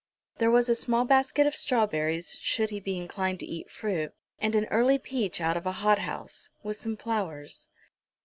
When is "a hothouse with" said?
5.67-6.77